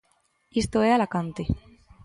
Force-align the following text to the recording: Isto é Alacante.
Isto 0.61 0.77
é 0.87 0.89
Alacante. 0.93 1.43